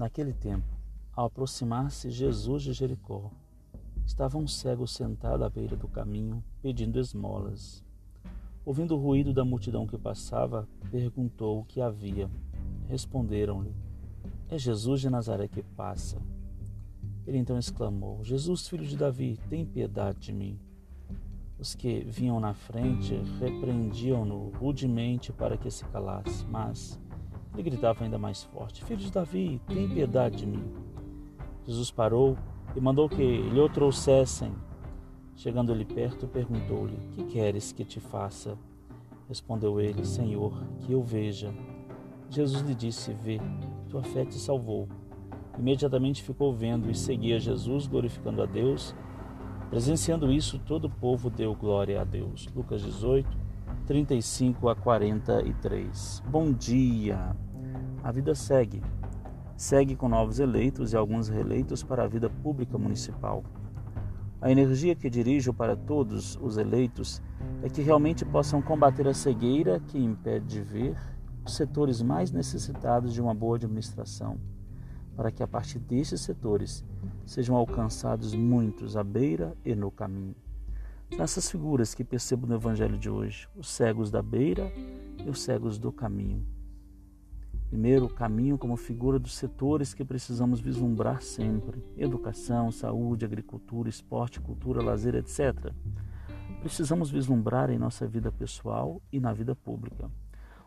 Naquele 0.00 0.32
tempo, 0.32 0.66
ao 1.12 1.26
aproximar-se 1.26 2.10
Jesus 2.10 2.62
de 2.62 2.72
Jericó, 2.72 3.30
estava 4.06 4.38
um 4.38 4.46
cego 4.46 4.86
sentado 4.86 5.44
à 5.44 5.50
beira 5.50 5.76
do 5.76 5.86
caminho, 5.86 6.42
pedindo 6.62 6.98
esmolas. 6.98 7.84
Ouvindo 8.64 8.96
o 8.96 8.98
ruído 8.98 9.34
da 9.34 9.44
multidão 9.44 9.86
que 9.86 9.98
passava, 9.98 10.66
perguntou 10.90 11.60
o 11.60 11.64
que 11.66 11.82
havia. 11.82 12.30
Responderam-lhe: 12.88 13.74
É 14.48 14.58
Jesus 14.58 15.02
de 15.02 15.10
Nazaré 15.10 15.46
que 15.46 15.62
passa. 15.62 16.16
Ele 17.26 17.36
então 17.36 17.58
exclamou: 17.58 18.24
Jesus, 18.24 18.66
filho 18.66 18.86
de 18.86 18.96
Davi, 18.96 19.38
tem 19.50 19.66
piedade 19.66 20.18
de 20.18 20.32
mim. 20.32 20.58
Os 21.58 21.74
que 21.74 22.04
vinham 22.04 22.40
na 22.40 22.54
frente 22.54 23.16
repreendiam-no 23.38 24.48
rudemente 24.52 25.30
para 25.30 25.58
que 25.58 25.70
se 25.70 25.84
calasse, 25.84 26.46
mas 26.46 26.98
ele 27.54 27.62
gritava 27.62 28.04
ainda 28.04 28.18
mais 28.18 28.42
forte: 28.44 28.84
Filho 28.84 29.00
de 29.00 29.10
Davi, 29.10 29.60
tem 29.66 29.88
piedade 29.88 30.38
de 30.38 30.46
mim. 30.46 30.64
Jesus 31.66 31.90
parou 31.90 32.36
e 32.74 32.80
mandou 32.80 33.08
que 33.08 33.16
lhe 33.16 33.60
o 33.60 33.68
trouxessem. 33.68 34.52
Chegando 35.36 35.72
ele 35.72 35.84
perto, 35.84 36.26
perguntou-lhe: 36.26 36.96
Que 37.12 37.24
queres 37.24 37.72
que 37.72 37.84
te 37.84 38.00
faça? 38.00 38.56
Respondeu 39.28 39.80
ele: 39.80 40.04
Senhor, 40.04 40.52
que 40.80 40.92
eu 40.92 41.02
veja. 41.02 41.52
Jesus 42.28 42.62
lhe 42.62 42.74
disse: 42.74 43.12
Vê, 43.12 43.40
tua 43.88 44.02
fé 44.02 44.24
te 44.24 44.34
salvou. 44.34 44.88
Imediatamente 45.58 46.22
ficou 46.22 46.52
vendo 46.52 46.90
e 46.90 46.94
seguia 46.94 47.38
Jesus, 47.38 47.86
glorificando 47.86 48.42
a 48.42 48.46
Deus. 48.46 48.94
Presenciando 49.68 50.32
isso, 50.32 50.58
todo 50.58 50.86
o 50.86 50.90
povo 50.90 51.30
deu 51.30 51.54
glória 51.54 52.00
a 52.00 52.04
Deus. 52.04 52.48
Lucas 52.54 52.82
18, 52.82 53.28
35 53.90 54.68
a 54.68 54.76
43. 54.76 56.22
Bom 56.30 56.52
dia! 56.52 57.34
A 58.04 58.12
vida 58.12 58.36
segue. 58.36 58.80
Segue 59.56 59.96
com 59.96 60.08
novos 60.08 60.38
eleitos 60.38 60.92
e 60.92 60.96
alguns 60.96 61.28
reeleitos 61.28 61.82
para 61.82 62.04
a 62.04 62.06
vida 62.06 62.30
pública 62.30 62.78
municipal. 62.78 63.42
A 64.40 64.48
energia 64.48 64.94
que 64.94 65.10
dirijo 65.10 65.52
para 65.52 65.74
todos 65.74 66.38
os 66.40 66.56
eleitos 66.56 67.20
é 67.64 67.68
que 67.68 67.82
realmente 67.82 68.24
possam 68.24 68.62
combater 68.62 69.08
a 69.08 69.12
cegueira 69.12 69.80
que 69.80 69.98
impede 69.98 70.46
de 70.46 70.60
ver 70.60 70.96
os 71.44 71.56
setores 71.56 72.00
mais 72.00 72.30
necessitados 72.30 73.12
de 73.12 73.20
uma 73.20 73.34
boa 73.34 73.56
administração, 73.56 74.38
para 75.16 75.32
que 75.32 75.42
a 75.42 75.48
partir 75.48 75.80
destes 75.80 76.20
setores 76.20 76.84
sejam 77.26 77.56
alcançados 77.56 78.36
muitos 78.36 78.96
à 78.96 79.02
beira 79.02 79.52
e 79.64 79.74
no 79.74 79.90
caminho. 79.90 80.36
São 81.14 81.24
essas 81.24 81.50
figuras 81.50 81.94
que 81.94 82.04
percebo 82.04 82.46
no 82.46 82.54
Evangelho 82.54 82.96
de 82.96 83.10
hoje: 83.10 83.48
os 83.56 83.68
cegos 83.68 84.10
da 84.10 84.22
beira 84.22 84.72
e 85.24 85.28
os 85.28 85.42
cegos 85.42 85.78
do 85.78 85.92
caminho. 85.92 86.46
Primeiro, 87.68 88.06
o 88.06 88.12
caminho 88.12 88.58
como 88.58 88.76
figura 88.76 89.18
dos 89.18 89.34
setores 89.34 89.94
que 89.94 90.04
precisamos 90.04 90.60
vislumbrar 90.60 91.20
sempre: 91.22 91.84
educação, 91.96 92.70
saúde, 92.72 93.24
agricultura, 93.24 93.88
esporte, 93.88 94.40
cultura, 94.40 94.82
lazer, 94.82 95.14
etc. 95.14 95.72
Precisamos 96.60 97.10
vislumbrar 97.10 97.70
em 97.70 97.78
nossa 97.78 98.06
vida 98.06 98.30
pessoal 98.30 99.00
e 99.12 99.20
na 99.20 99.32
vida 99.32 99.54
pública. 99.54 100.10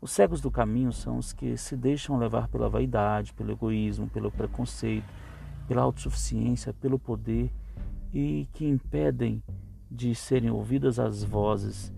Os 0.00 0.12
cegos 0.12 0.40
do 0.40 0.50
caminho 0.50 0.92
são 0.92 1.18
os 1.18 1.32
que 1.32 1.56
se 1.56 1.76
deixam 1.76 2.18
levar 2.18 2.48
pela 2.48 2.68
vaidade, 2.68 3.32
pelo 3.32 3.50
egoísmo, 3.50 4.08
pelo 4.08 4.30
preconceito, 4.30 5.12
pela 5.66 5.82
autossuficiência, 5.82 6.72
pelo 6.72 6.98
poder 6.98 7.50
e 8.12 8.48
que 8.52 8.66
impedem 8.66 9.42
de 9.90 10.14
serem 10.14 10.50
ouvidas 10.50 10.98
as 10.98 11.24
vozes 11.24 11.92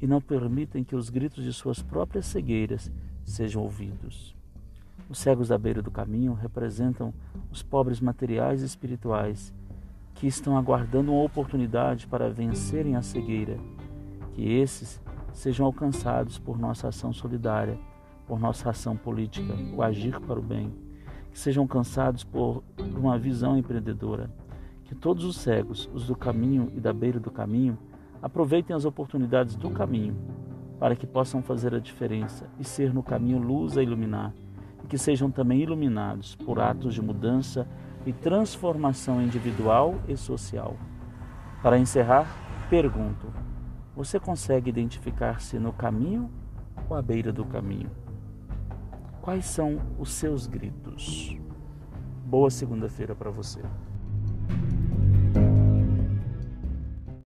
e 0.00 0.06
não 0.06 0.20
permitem 0.20 0.84
que 0.84 0.96
os 0.96 1.08
gritos 1.08 1.44
de 1.44 1.52
suas 1.52 1.80
próprias 1.82 2.26
cegueiras 2.26 2.90
sejam 3.24 3.62
ouvidos. 3.62 4.34
Os 5.08 5.18
cegos 5.18 5.48
da 5.48 5.58
beira 5.58 5.80
do 5.80 5.90
caminho 5.90 6.34
representam 6.34 7.14
os 7.50 7.62
pobres 7.62 8.00
materiais 8.00 8.62
e 8.62 8.66
espirituais 8.66 9.54
que 10.14 10.26
estão 10.26 10.56
aguardando 10.56 11.12
uma 11.12 11.22
oportunidade 11.22 12.06
para 12.06 12.30
vencerem 12.30 12.96
a 12.96 13.02
cegueira. 13.02 13.56
Que 14.32 14.52
esses 14.54 15.00
sejam 15.32 15.66
alcançados 15.66 16.38
por 16.38 16.58
nossa 16.58 16.88
ação 16.88 17.12
solidária, 17.12 17.78
por 18.26 18.40
nossa 18.40 18.70
ação 18.70 18.96
política, 18.96 19.54
o 19.74 19.82
agir 19.82 20.18
para 20.20 20.40
o 20.40 20.42
bem. 20.42 20.74
Que 21.30 21.38
sejam 21.38 21.62
alcançados 21.62 22.24
por 22.24 22.64
uma 22.78 23.18
visão 23.18 23.56
empreendedora 23.56 24.30
que 24.86 24.94
todos 24.94 25.24
os 25.24 25.36
cegos, 25.36 25.90
os 25.92 26.06
do 26.06 26.16
caminho 26.16 26.70
e 26.74 26.80
da 26.80 26.92
beira 26.92 27.18
do 27.18 27.30
caminho, 27.30 27.76
aproveitem 28.22 28.74
as 28.74 28.84
oportunidades 28.84 29.56
do 29.56 29.70
caminho 29.70 30.16
para 30.78 30.94
que 30.94 31.06
possam 31.06 31.42
fazer 31.42 31.74
a 31.74 31.80
diferença 31.80 32.48
e 32.58 32.64
ser 32.64 32.92
no 32.92 33.02
caminho 33.02 33.38
luz 33.38 33.76
a 33.76 33.82
iluminar, 33.82 34.32
e 34.84 34.86
que 34.86 34.98
sejam 34.98 35.30
também 35.30 35.60
iluminados 35.60 36.36
por 36.36 36.60
atos 36.60 36.94
de 36.94 37.02
mudança 37.02 37.66
e 38.04 38.12
transformação 38.12 39.22
individual 39.22 39.94
e 40.06 40.16
social. 40.16 40.76
Para 41.62 41.78
encerrar, 41.78 42.26
pergunto: 42.68 43.26
você 43.94 44.20
consegue 44.20 44.68
identificar-se 44.68 45.58
no 45.58 45.72
caminho 45.72 46.30
ou 46.88 46.96
à 46.96 47.02
beira 47.02 47.32
do 47.32 47.44
caminho? 47.44 47.90
Quais 49.22 49.46
são 49.46 49.80
os 49.98 50.10
seus 50.10 50.46
gritos? 50.46 51.36
Boa 52.24 52.50
segunda-feira 52.50 53.14
para 53.14 53.30
você. 53.30 53.60